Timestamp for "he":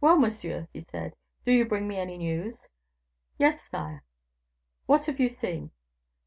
0.72-0.80